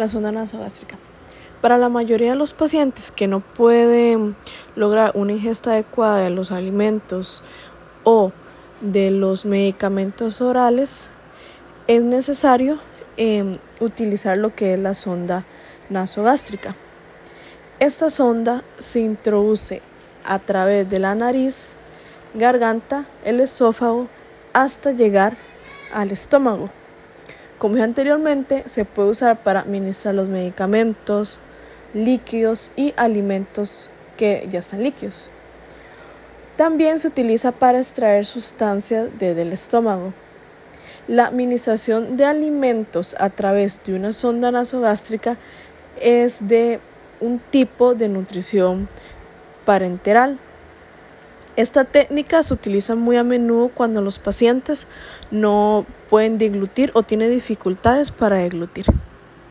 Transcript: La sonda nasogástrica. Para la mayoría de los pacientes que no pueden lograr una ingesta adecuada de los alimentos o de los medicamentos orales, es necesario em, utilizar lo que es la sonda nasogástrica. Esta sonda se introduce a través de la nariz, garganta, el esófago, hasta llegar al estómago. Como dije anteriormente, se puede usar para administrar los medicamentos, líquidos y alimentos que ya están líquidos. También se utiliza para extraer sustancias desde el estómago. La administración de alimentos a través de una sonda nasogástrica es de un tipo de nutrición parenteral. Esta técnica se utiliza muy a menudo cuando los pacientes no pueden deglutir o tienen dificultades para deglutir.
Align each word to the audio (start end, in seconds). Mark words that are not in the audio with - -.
La 0.00 0.08
sonda 0.08 0.32
nasogástrica. 0.32 0.96
Para 1.60 1.76
la 1.76 1.90
mayoría 1.90 2.30
de 2.30 2.34
los 2.34 2.54
pacientes 2.54 3.10
que 3.10 3.28
no 3.28 3.40
pueden 3.40 4.34
lograr 4.74 5.12
una 5.12 5.32
ingesta 5.32 5.72
adecuada 5.72 6.20
de 6.20 6.30
los 6.30 6.52
alimentos 6.52 7.42
o 8.02 8.32
de 8.80 9.10
los 9.10 9.44
medicamentos 9.44 10.40
orales, 10.40 11.08
es 11.86 12.02
necesario 12.02 12.78
em, 13.18 13.58
utilizar 13.78 14.38
lo 14.38 14.54
que 14.54 14.72
es 14.72 14.78
la 14.78 14.94
sonda 14.94 15.44
nasogástrica. 15.90 16.74
Esta 17.78 18.08
sonda 18.08 18.64
se 18.78 19.00
introduce 19.00 19.82
a 20.24 20.38
través 20.38 20.88
de 20.88 20.98
la 20.98 21.14
nariz, 21.14 21.72
garganta, 22.32 23.04
el 23.22 23.38
esófago, 23.38 24.06
hasta 24.54 24.92
llegar 24.92 25.36
al 25.92 26.10
estómago. 26.10 26.70
Como 27.60 27.74
dije 27.74 27.84
anteriormente, 27.84 28.62
se 28.64 28.86
puede 28.86 29.10
usar 29.10 29.42
para 29.42 29.60
administrar 29.60 30.14
los 30.14 30.30
medicamentos, 30.30 31.40
líquidos 31.92 32.72
y 32.74 32.94
alimentos 32.96 33.90
que 34.16 34.48
ya 34.50 34.60
están 34.60 34.82
líquidos. 34.82 35.30
También 36.56 36.98
se 36.98 37.08
utiliza 37.08 37.52
para 37.52 37.76
extraer 37.76 38.24
sustancias 38.24 39.10
desde 39.18 39.42
el 39.42 39.52
estómago. 39.52 40.14
La 41.06 41.26
administración 41.26 42.16
de 42.16 42.24
alimentos 42.24 43.14
a 43.18 43.28
través 43.28 43.78
de 43.84 43.92
una 43.94 44.14
sonda 44.14 44.50
nasogástrica 44.50 45.36
es 46.00 46.48
de 46.48 46.80
un 47.20 47.40
tipo 47.50 47.94
de 47.94 48.08
nutrición 48.08 48.88
parenteral. 49.66 50.38
Esta 51.56 51.84
técnica 51.84 52.42
se 52.42 52.54
utiliza 52.54 52.94
muy 52.94 53.16
a 53.16 53.24
menudo 53.24 53.68
cuando 53.68 54.00
los 54.00 54.18
pacientes 54.18 54.86
no 55.30 55.84
pueden 56.08 56.38
deglutir 56.38 56.90
o 56.94 57.02
tienen 57.02 57.30
dificultades 57.30 58.10
para 58.10 58.38
deglutir. 58.38 58.86